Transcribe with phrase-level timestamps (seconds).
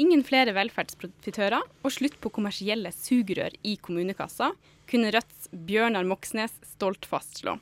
[0.00, 4.52] ingen flere velferdsprofitører og slutt på kommersielle sugerør i kommunekassa,
[4.88, 7.58] kunne Rødts Bjørnar Moxnes stolt fastslå.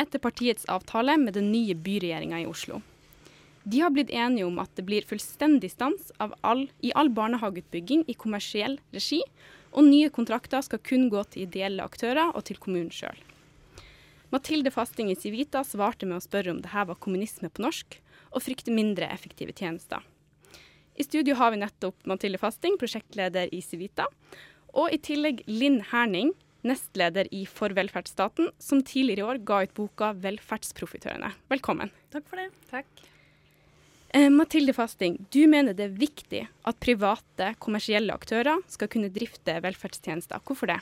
[0.00, 2.80] Etter partiets avtale med den nye byregjeringa i Oslo.
[3.64, 8.16] De har blitt enige om at det blir fullstendig stans all, i all barnehageutbygging i
[8.16, 9.20] kommersiell regi,
[9.70, 13.18] og nye kontrakter skal kun gå til ideelle aktører og til kommunen sjøl.
[14.30, 17.98] Mathilde Fasting i Civita svarte med å spørre om det her var kommunisme på norsk,
[18.30, 20.04] og frykte mindre effektive tjenester.
[21.00, 24.04] I studio har vi nettopp Mathilde Fasting, prosjektleder i Civita,
[24.76, 29.72] og i tillegg Linn Herning, nestleder i For velferdsstaten, som tidligere i år ga ut
[29.78, 31.32] boka 'Velferdsprofitørene'.
[31.48, 31.88] Velkommen.
[32.12, 32.50] Takk for det.
[32.68, 33.00] Takk.
[34.12, 39.56] Eh, Mathilde Fasting, du mener det er viktig at private, kommersielle aktører skal kunne drifte
[39.56, 40.44] velferdstjenester.
[40.44, 40.80] Hvorfor det?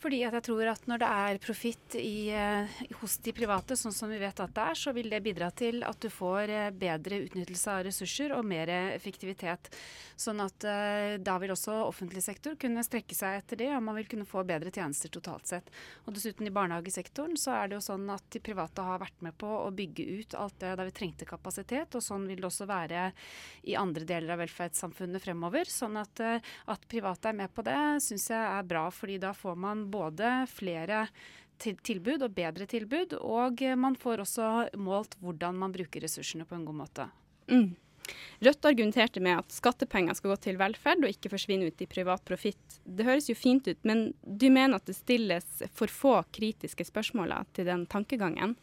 [0.00, 4.08] Fordi at jeg tror at når det er profitt eh, hos de private, sånn som
[4.08, 7.18] vi vet at det er, så vil det bidra til at du får eh, bedre
[7.26, 9.68] utnyttelse av ressurser og mer effektivitet.
[10.16, 13.98] Sånn at eh, da vil også offentlig sektor kunne strekke seg etter det, og man
[13.98, 15.68] vil kunne få bedre tjenester totalt sett.
[16.06, 19.36] Og dessuten i barnehagesektoren så er det jo sånn at de private har vært med
[19.36, 22.70] på å bygge ut alt det da vi trengte kapasitet, og sånn vil det også
[22.70, 23.10] være
[23.68, 25.68] i andre deler av velferdssamfunnet fremover.
[25.68, 26.24] Sånn at,
[26.72, 30.32] at private er med på det, syns jeg er bra, fordi da får man både
[30.50, 31.04] flere
[31.60, 36.66] tilbud og bedre tilbud, og man får også målt hvordan man bruker ressursene på en
[36.68, 37.08] god måte.
[37.50, 37.74] Mm.
[38.40, 42.24] Rødt argumenterte med at skattepenger skal gå til velferd og ikke forsvinne ut i privat
[42.26, 42.80] profitt.
[42.84, 47.36] Det høres jo fint ut, men du mener at det stilles for få kritiske spørsmål
[47.56, 48.56] til den tankegangen?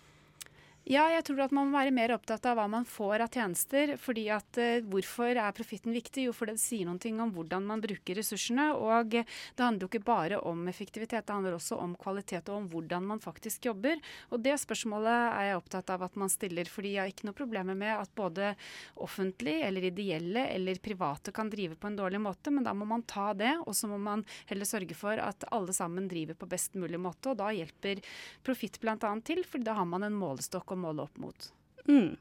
[0.88, 3.89] Ja, jeg tror at man må være mer opptatt av hva man får av tjenester.
[3.99, 6.23] fordi at eh, Hvorfor er profitten viktig?
[6.30, 8.69] Jo, for det sier noen ting om hvordan man bruker ressursene.
[8.71, 12.69] Og det handler jo ikke bare om effektivitet, det handler også om kvalitet og om
[12.71, 13.99] hvordan man faktisk jobber.
[14.31, 16.71] Og det spørsmålet er jeg opptatt av at man stiller.
[16.71, 18.53] fordi jeg har ikke noe problemer med at både
[18.95, 23.03] offentlig eller ideelle eller private kan drive på en dårlig måte, men da må man
[23.03, 23.58] ta det.
[23.65, 27.35] Og så må man heller sørge for at alle sammen driver på best mulig måte.
[27.35, 27.99] Og da hjelper
[28.39, 28.95] profitt bl.a.
[29.27, 31.52] til, for da har man en målestokk å måle opp mot.
[31.89, 32.15] Mm.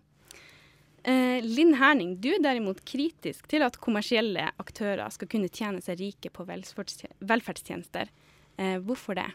[1.06, 6.00] Eh, Linn Herning, du er derimot kritisk til at kommersielle aktører skal kunne tjene seg
[6.00, 8.11] rike på velferdstjenester.
[8.56, 9.28] Eh, hvorfor det?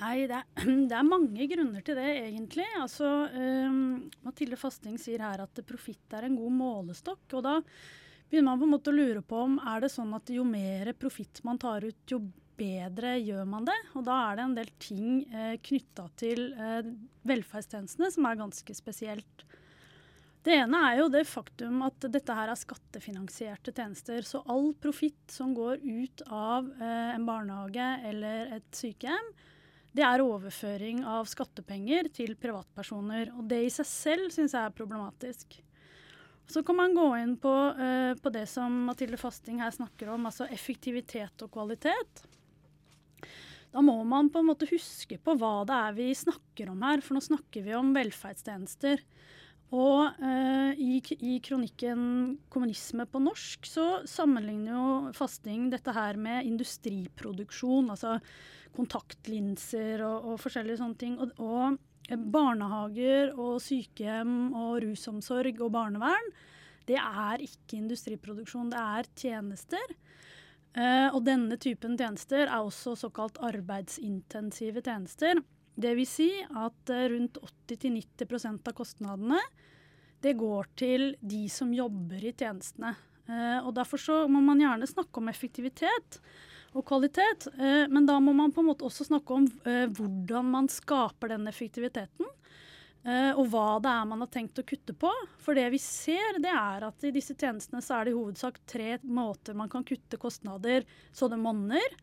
[0.00, 2.66] Nei, det er, det er, mange grunner til det, egentlig.
[2.78, 7.26] Altså, um, Mathilde Fasting sier her at profitt er en god målestokk.
[7.38, 7.56] og da
[8.30, 10.92] begynner man på en måte å lure på om er det sånn at jo mer
[10.98, 12.22] profitt man tar ut, jo
[12.60, 13.78] bedre gjør man det?
[13.96, 16.90] Og da er det en del ting eh, knytta til eh,
[17.28, 19.46] velferdstjenestene som er ganske spesielt.
[20.40, 24.24] Det ene er jo det faktum at dette her er skattefinansierte tjenester.
[24.24, 29.32] Så all profitt som går ut av eh, en barnehage eller et sykehjem,
[29.90, 33.32] det er overføring av skattepenger til privatpersoner.
[33.36, 35.58] Og det i seg selv syns jeg er problematisk.
[36.50, 40.24] Så kan man gå inn på, uh, på det som Mathilde Fasting her snakker om,
[40.26, 42.24] altså effektivitet og kvalitet.
[43.70, 47.02] Da må man på en måte huske på hva det er vi snakker om her,
[47.04, 49.04] for nå snakker vi om velferdstjenester.
[49.70, 52.00] Og eh, i, i, kronikken
[52.50, 58.16] 'Kommunisme på norsk' så sammenligner jo Fasting dette her med industriproduksjon, altså
[58.74, 61.16] kontaktlinser og, og forskjellige sånne ting.
[61.22, 61.78] Og, og,
[62.10, 66.32] barnehager og sykehjem og rusomsorg og barnevern,
[66.88, 69.92] det er ikke industriproduksjon, det er tjenester.
[70.70, 75.40] Uh, og denne typen tjenester er også såkalt arbeidsintensive tjenester.
[75.80, 76.12] Dvs.
[76.12, 79.40] Si at uh, rundt 80-90% av kostnadene
[80.22, 82.92] det går til de som jobber i tjenestene.
[83.26, 86.20] Uh, og Derfor så må man gjerne snakke om effektivitet
[86.70, 87.48] og kvalitet,
[87.90, 89.46] men da må man på en måte også snakke om
[89.96, 92.28] hvordan man skaper den effektiviteten.
[93.00, 95.10] Uh, og hva det er man har tenkt å kutte på.
[95.40, 98.60] For det vi ser, det er at i disse tjenestene så er det i hovedsak
[98.68, 101.96] tre måter man kan kutte kostnader så det monner.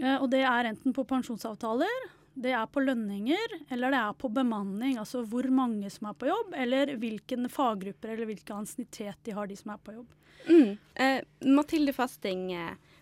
[0.00, 2.10] Uh, og det er enten på pensjonsavtaler,
[2.40, 4.98] det er på lønninger, eller det er på bemanning.
[5.00, 9.50] Altså hvor mange som er på jobb, eller hvilken faggrupper eller hvilken ansiennitet de har,
[9.50, 10.14] de som er på jobb.
[10.46, 10.78] Mm.
[10.94, 11.18] Eh,
[11.48, 12.52] Mathilde Fasting,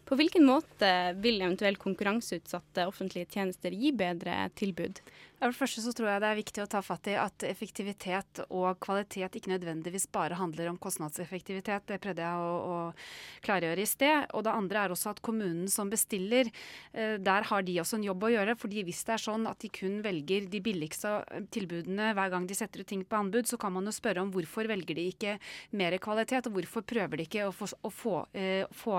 [0.09, 0.91] på hvilken måte
[1.21, 5.03] vil eventuelt konkurranseutsatte offentlige tjenester gi bedre tilbud?
[5.39, 8.41] For det første så tror jeg det er viktig å ta fatt i at effektivitet
[8.49, 11.85] og kvalitet ikke nødvendigvis bare handler om kostnadseffektivitet.
[11.87, 14.25] Det prøvde jeg å, å klargjøre i sted.
[14.35, 16.51] Og det andre er også at kommunen som bestiller,
[16.91, 18.57] eh, der har de også en jobb å gjøre.
[18.59, 21.15] fordi hvis det er sånn at de kun velger de billigste
[21.55, 24.35] tilbudene hver gang de setter ut ting på anbud, så kan man jo spørre om
[24.35, 25.37] hvorfor velger de ikke
[25.79, 28.99] mer kvalitet, og hvorfor prøver de ikke å få, å få, eh, få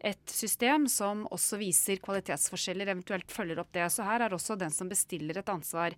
[0.00, 0.43] et system
[0.90, 3.86] som også viser kvalitetsforskjeller, eventuelt følger opp det.
[3.92, 5.94] Så her er også den som bestiller et ansvar.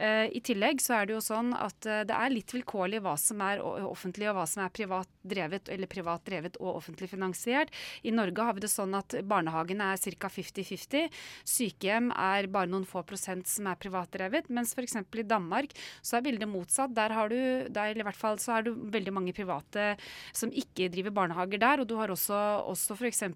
[0.00, 3.16] Uh, I tillegg så er det jo sånn at uh, det er litt vilkårlig hva
[3.20, 7.68] som er offentlig og hva som er privat drevet, eller privat drevet og offentlig finansiert.
[8.02, 10.30] I Norge har vi det sånn at barnehagene er ca.
[10.32, 11.10] 50-50.
[11.44, 14.96] Sykehjem er bare noen få prosent som er privatdrevet, mens f.eks.
[14.96, 16.94] i Danmark så er bildet motsatt.
[16.96, 19.94] Der har du, der, i hvert fall så er det veldig mange private
[20.32, 21.82] som ikke driver barnehager der.
[21.82, 22.40] Og du har også,
[22.70, 23.26] også f.eks.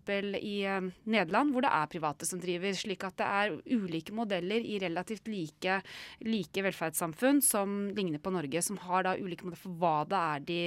[0.45, 2.75] i uh, Nederland hvor det er private som driver.
[2.77, 5.79] Slik at det er ulike modeller i relativt like,
[6.25, 10.45] like velferdssamfunn som ligner på Norge, som har da ulike modeller for hva det er
[10.51, 10.59] de,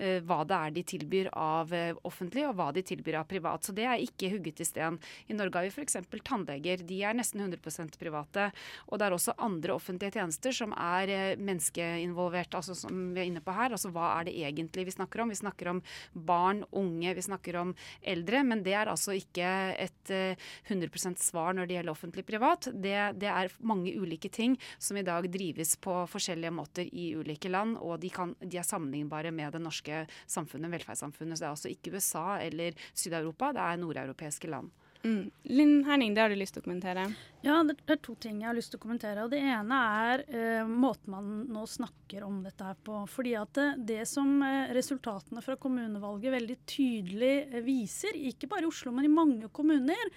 [0.00, 3.66] uh, hva det er de tilbyr av uh, offentlig, og hva de tilbyr av privat.
[3.66, 4.98] Så det er ikke hugget i sten.
[5.28, 5.98] I Norge har vi f.eks.
[6.24, 6.84] tannleger.
[6.88, 8.48] De er nesten 100% private.
[8.88, 13.42] Og det er også andre offentlige tjenester som er menneskeinvolvert, altså som vi er inne
[13.44, 13.74] på her.
[13.74, 15.32] Altså hva er det egentlig vi snakker om?
[15.32, 15.82] Vi snakker om
[16.12, 18.42] barn, unge, vi snakker om eldre.
[18.46, 19.52] Men det er altså ikke
[19.84, 20.12] et
[20.68, 22.70] 100 svar når det gjelder offentlig-privat.
[22.72, 27.50] Det, det er mange ulike ting som i dag drives på forskjellige måter i ulike
[27.52, 31.38] land, og de, kan, de er sammenlignbare med det norske samfunnet, velferdssamfunnet.
[31.38, 34.72] Så det er altså ikke USA eller Syd-Europa, det er nordeuropeiske land.
[35.04, 35.30] Mm.
[35.42, 37.04] Linn Herning, det har du lyst til å kommentere?
[37.44, 39.22] Ja, det er to ting jeg har lyst til å kommentere.
[39.24, 43.04] og Det ene er eh, måten man nå snakker om dette her på.
[43.10, 48.66] Fordi at det, det som eh, resultatene fra kommunevalget veldig tydelig eh, viser, ikke bare
[48.66, 50.10] i Oslo, men i mange kommuner,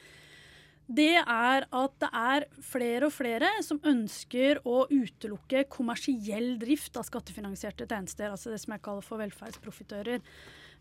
[0.91, 7.05] det er at det er flere og flere som ønsker å utelukke kommersiell drift av
[7.07, 8.33] skattefinansierte tjenester.
[8.33, 10.25] Altså det som jeg kaller for velferdsprofitører.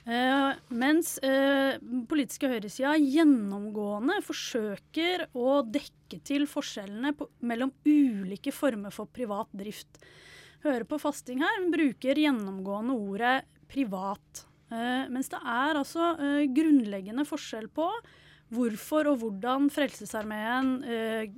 [0.09, 1.77] Uh, mens uh,
[2.09, 7.13] politiske høyresida gjennomgående forsøker å dekke til forskjellene
[7.45, 10.01] mellom ulike former for privat drift.
[10.65, 13.37] Hører på fasting her, bruker gjennomgående ordet
[13.71, 14.47] privat.
[14.73, 16.15] Uh, mens det er altså
[16.57, 17.91] grunnleggende forskjell på
[18.55, 21.33] hvorfor og hvordan Frelsesarmeen, eh,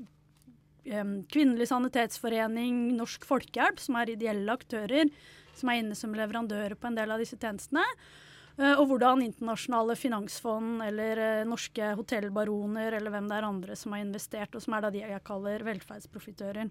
[0.83, 5.07] Kvinnelig sanitetsforening, Norsk Folkehjelp, som er ideelle aktører,
[5.55, 8.31] som er inne som leverandører på en del av disse tjenestene, eh,
[8.77, 14.03] og hvordan internasjonale finansfond eller eh, norske hotellbaroner eller hvem det er andre som har
[14.05, 16.69] investert, og som er da de jeg kaller velferdsprofitører.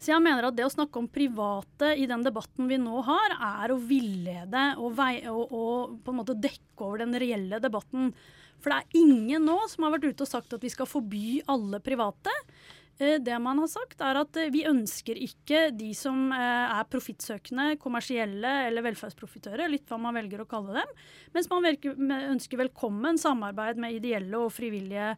[0.00, 3.36] Så jeg mener at det å snakke om private i den debatten vi nå har,
[3.62, 4.98] er å villede og,
[5.30, 8.10] og, og på en måte dekke over den reelle debatten.
[8.60, 11.42] For det er ingen nå som har vært ute og sagt at vi skal forby
[11.52, 12.32] alle private.
[12.98, 16.90] Eh, det man har sagt, er at eh, vi ønsker ikke de som eh, er
[16.90, 20.92] profittsøkende, kommersielle eller velferdsprofitører, litt hva man velger å kalle dem,
[21.34, 25.14] mens man ønsker velkommen samarbeid med ideelle og frivillige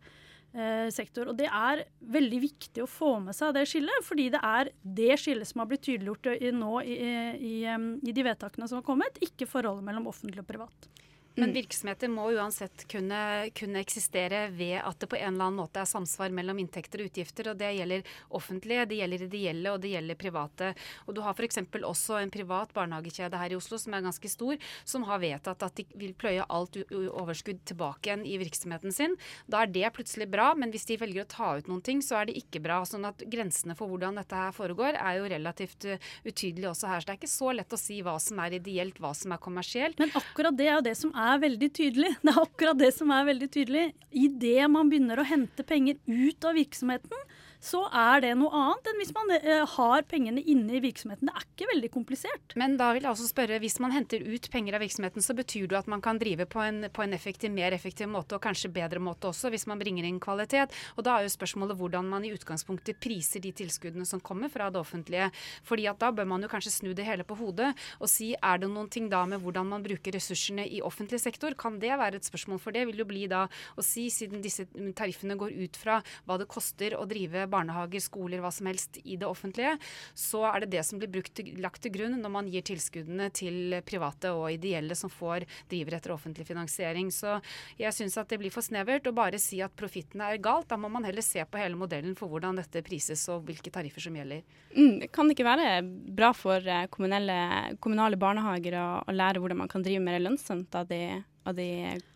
[0.94, 1.28] sektor.
[1.28, 5.19] Og Det er veldig viktig å få med seg det skillet, fordi det er det
[5.20, 6.94] skillet som har blitt tydeliggjort nå i,
[7.37, 10.88] i, i de vedtakene som har kommet, ikke forholdet mellom offentlig og privat.
[11.36, 11.54] Men mm.
[11.54, 15.88] virksomheter må uansett kunne, kunne, eksistere ved at det på en eller annen måte er
[15.88, 17.50] samsvar mellom inntekter og utgifter.
[17.50, 18.06] og Det gjelder
[18.38, 20.70] offentlige, det gjelder ideelle og det gjelder private.
[21.04, 21.60] Og Du har f.eks.
[21.76, 25.76] også en privat barnehagekjede her i Oslo som er ganske stor, som har vedtatt at
[25.76, 29.18] de vil pløye alt overskudd tilbake igjen i virksomheten sin.
[29.44, 32.22] Da er det plutselig bra, men hvis de velger å ta ut noen ting, så
[32.22, 32.80] er det ikke bra.
[32.88, 37.04] sånn at grensene for hvordan dette her foregår er jo relativt uh, utydelige også her.
[37.04, 39.42] Så det er ikke så lett å si hva som er ideelt, hva som er
[39.42, 40.00] kommersielt.
[40.00, 42.12] Men akkurat det er jo det som er er veldig tydelig.
[42.23, 43.87] Det er akkurat det som er veldig tydelig.
[44.11, 47.26] Idet man begynner å hente penger ut av virksomheten,
[47.62, 51.28] så er det noe annet enn hvis man eh, har pengene inne i virksomheten.
[51.28, 52.56] Det er ikke veldig komplisert.
[52.58, 55.70] Men da vil jeg også spørre, hvis man henter ut penger av virksomheten, så betyr
[55.70, 58.72] det at man kan drive på en, på en effektiv, mer effektiv måte, og kanskje
[58.75, 60.75] bedre måte også, hvis man bringer inn kvalitet.
[60.96, 64.68] Og da er jo spørsmålet hvordan man i utgangspunktet priser de tilskuddene som kommer fra
[64.72, 65.30] det offentlige.
[65.66, 68.60] Fordi at da bør man jo kanskje snu det hele på hodet og si er
[68.60, 71.54] det noen ting da med hvordan man bruker ressursene i offentlig sektor?
[71.58, 72.60] Kan det være et spørsmål?
[72.62, 73.46] For det vil jo bli da
[73.76, 78.42] å si, siden disse tariffene går ut fra hva det koster å drive barnehager, skoler,
[78.44, 79.76] hva som helst i det offentlige,
[80.16, 83.78] så er det det som blir brukt, lagt til grunn når man gir tilskuddene til
[83.86, 87.10] private og ideelle som får driver etter offentlig finansiering.
[87.14, 87.38] Så
[87.80, 90.68] jeg syns at det blir for snevert å bare si at profitten er galt.
[90.70, 94.06] Da må man heller se på hele modellen for hvordan dette prises og hvilke tariffer
[94.06, 94.44] som gjelder.
[94.76, 95.68] Mm, kan det ikke være
[96.16, 100.88] bra for eh, kommunale barnehager å, å, lære hvordan man kan drive mer lønnsomt av
[100.90, 101.02] de,
[101.46, 101.68] av de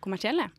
[0.03, 0.49] kommersielle?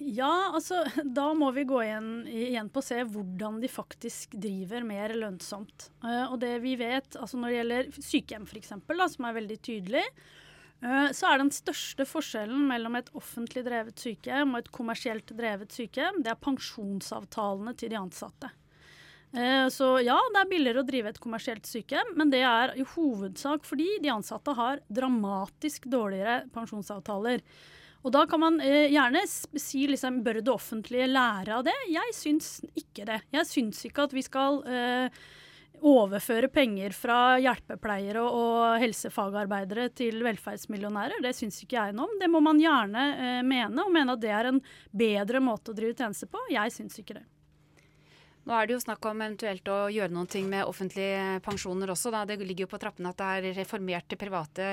[0.00, 4.84] Ja, altså da må vi gå igjen, igjen, på å se hvordan de faktisk driver
[4.86, 5.90] mer lønnsomt.
[6.04, 8.72] Uh, og det vi vet, altså når det gjelder sykehjem f.eks.,
[9.14, 10.04] som er veldig tydelig,
[10.84, 15.76] uh, så er den største forskjellen mellom et offentlig drevet sykehjem og et kommersielt drevet
[15.76, 18.52] sykehjem, det er pensjonsavtalene til de ansatte.
[19.36, 22.88] Uh, så ja, det er billigere å drive et kommersielt sykehjem, men det er i
[22.96, 27.44] hovedsak fordi de ansatte har dramatisk dårligere pensjonsavtaler.
[28.00, 31.76] Og da kan man eh, gjerne si liksom, bør det offentlige lære av det?
[31.92, 33.20] Jeg syns ikke det.
[33.34, 35.20] Jeg syns ikke at vi skal eh,
[35.80, 41.20] overføre penger fra hjelpepleiere og helsefagarbeidere til velferdsmillionærer.
[41.24, 42.16] Det syns ikke jeg noe om.
[42.20, 45.76] Det må man gjerne eh, mene, og mene at det er en bedre måte å
[45.76, 46.40] drive tjeneste på.
[46.52, 47.26] Jeg syns ikke det.
[48.48, 52.08] Nå er det jo snakk om eventuelt å gjøre noen ting med offentlige pensjoner også.
[52.14, 52.22] Da.
[52.24, 54.68] Det ligger jo på trappene at det er reformert det private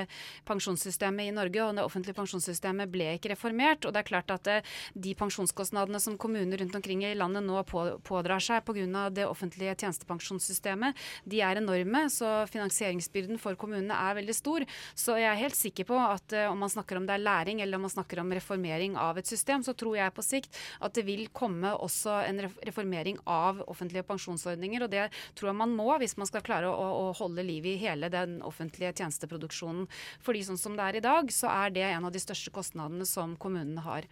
[0.48, 3.84] pensjonssystemet i Norge, og det offentlige pensjonssystemet ble ikke reformert.
[3.84, 7.60] Og det er klart at eh, de pensjonskostnadene som kommuner rundt omkring i landet nå
[7.68, 9.04] på, pådrar seg pga.
[9.12, 10.96] det offentlige tjenestepensjonssystemet,
[11.28, 12.06] de er enorme.
[12.08, 14.64] Så finansieringsbyrden for kommunene er veldig stor.
[14.96, 17.60] Så jeg er helt sikker på at uh, om man snakker om det er læring
[17.60, 20.96] eller om man snakker om reformering av et system, så tror jeg på sikt at
[20.96, 24.86] det vil komme også en reformering av offentlige pensjonsordninger.
[24.86, 27.76] Og det tror jeg man må hvis man skal klare å, å holde liv i
[27.80, 29.88] hele den offentlige tjenesteproduksjonen.
[30.24, 33.06] Fordi sånn som det er i dag, så er det en av de største kostnadene
[33.08, 34.08] som kommunene har.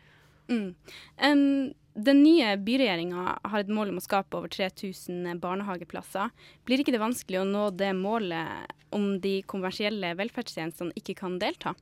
[0.46, 0.74] Mm.
[1.18, 6.30] Um, den nye byregjeringa har et mål om å skape over 3000 barnehageplasser.
[6.68, 11.74] Blir ikke det vanskelig å nå det målet om de kommersielle velferdstjenestene ikke kan delta?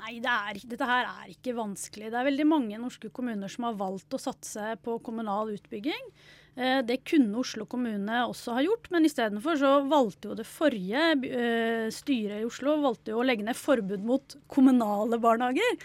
[0.00, 2.10] Nei, det er, dette her er ikke vanskelig.
[2.12, 6.10] Det er veldig mange norske kommuner som har valgt å satse på kommunal utbygging.
[6.56, 11.04] Eh, det kunne Oslo kommune også ha gjort, men istedenfor så valgte jo det forrige
[11.28, 15.78] eh, styret i Oslo valgte jo å legge ned forbud mot kommunale barnehager.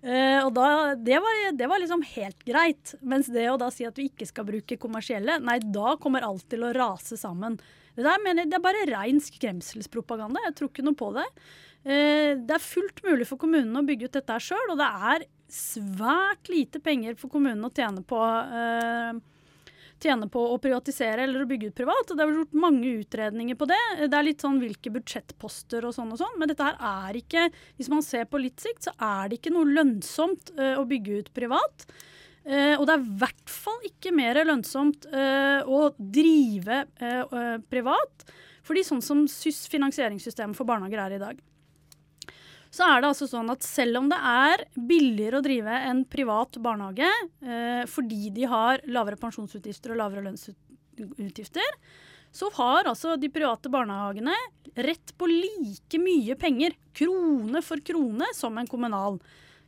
[0.00, 2.96] Eh, og da, det, var, det var liksom helt greit.
[3.02, 6.48] Mens det å da si at vi ikke skal bruke kommersielle, nei, da kommer alt
[6.50, 7.60] til å rase sammen.
[7.96, 10.42] Det der mener det er bare rein skremselspropaganda.
[10.48, 11.24] Jeg tror ikke noe på det.
[11.86, 16.50] Det er fullt mulig for kommunene å bygge ut dette sjøl, og det er svært
[16.50, 18.20] lite penger for kommunene å tjene på
[20.02, 22.10] tjene på å privatisere eller å bygge ut privat.
[22.10, 23.80] Det vært gjort mange utredninger på det.
[24.06, 26.36] Det er litt sånn hvilke budsjettposter og sånn og sånn.
[26.40, 27.46] Men dette her er ikke,
[27.78, 31.22] hvis man ser på litt sikt, så er det ikke noe lønnsomt uh, å bygge
[31.22, 31.86] ut privat.
[32.46, 36.84] Uh, og det er i hvert fall ikke mer lønnsomt uh, å drive
[37.70, 38.28] privat.
[38.66, 41.44] Fordi sånn som finansieringssystemet for barnehager er i dag,
[42.76, 46.58] så er det altså sånn at selv om det er billigere å drive en privat
[46.62, 51.78] barnehage eh, fordi de har lavere pensjonsutgifter og lavere lønnsutgifter,
[52.36, 54.34] så har altså de private barnehagene
[54.84, 59.16] rett på like mye penger, krone for krone, som en kommunal.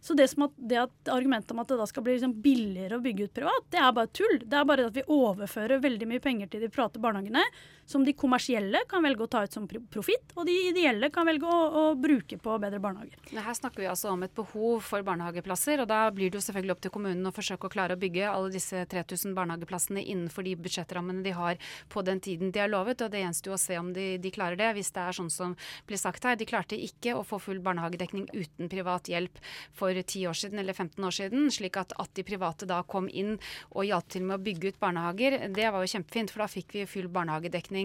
[0.05, 3.03] Så det, at, det at argumentet om at det da skal bli liksom billigere å
[3.03, 4.37] bygge ut privat, det er bare tull.
[4.45, 7.43] Det er bare at vi overfører veldig mye penger til de private barnehagene,
[7.89, 11.49] som de kommersielle kan velge å ta ut som profitt, og de ideelle kan velge
[11.49, 13.19] å, å, bruke på bedre barnehager.
[13.33, 16.77] Her snakker vi altså om et behov for barnehageplasser, og da blir det jo selvfølgelig
[16.77, 20.55] opp til kommunen å forsøke å klare å bygge alle disse 3000 barnehageplassene innenfor de
[20.63, 21.59] budsjettrammene de har
[21.91, 24.35] på den tiden de har lovet, og det gjenstår jo å se om de, de
[24.35, 26.39] klarer det, hvis det er sånn som blir sagt her.
[26.39, 29.43] De klarte ikke å få full barnehagedekning uten privat hjelp
[29.75, 32.83] for for 10 år siden eller 15 år siden, slik at, at de private da
[32.83, 33.37] kom inn
[33.71, 35.39] og hjalp til med å bygge ut barnehager.
[35.55, 37.78] Det var jo kjempefint, for da fikk vi full barnehagedekning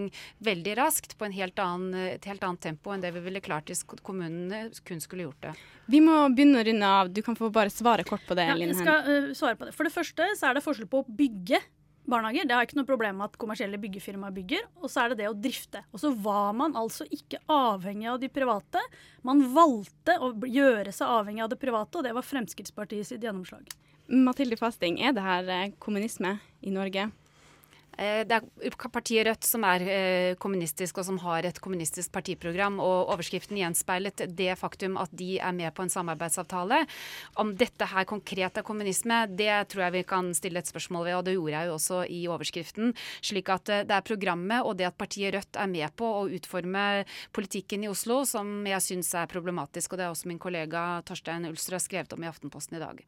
[0.44, 3.84] veldig raskt på helt annen, et helt annet tempo enn det vi ville klart hvis
[3.84, 5.54] kommunene kun skulle gjort det.
[5.92, 7.12] Vi må begynne å runde av.
[7.12, 8.48] Du kan få bare svare kort på det.
[8.50, 9.74] Ja, jeg skal uh, svare på det.
[9.76, 11.60] For det første så er det forskjell på å bygge
[12.04, 12.46] barnehager.
[12.48, 14.66] Det har ikke noe problem med at kommersielle byggefirmaer bygger.
[14.82, 15.84] Og så er det det å drifte.
[15.92, 18.82] Og så var man altså ikke avhengig av de private.
[19.26, 23.68] Man valgte å gjøre seg avhengig av det private, og det var Fremskrittspartiet sitt gjennomslag.
[24.04, 27.08] Mathilde Fasting, er det her eh, kommunisme i Norge?
[27.98, 32.80] Eh, det er partiet Rødt som er eh, kommunistisk og som har et kommunistisk partiprogram.
[32.82, 36.84] og Overskriften gjenspeilet det faktum at de er med på en samarbeidsavtale.
[37.40, 41.16] Om dette her konkret er kommunisme, det tror jeg vi kan stille et spørsmål ved,
[41.18, 42.94] og det gjorde jeg jo også i overskriften.
[43.22, 46.28] Slik at eh, det er programmet og det at partiet Rødt er med på å
[46.28, 49.92] utforme politikken i Oslo som jeg syns er problematisk.
[49.92, 53.04] Og det har også min kollega Torstein Ulstrø skrevet om i Aftenposten i dag.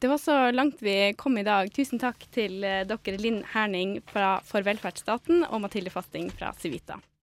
[0.00, 1.72] Det var så langt vi kom i dag.
[1.74, 7.00] Tusen takk til eh, dere Linn Herning fra For velferdsstaten og Mathilde Fasting fra Civita.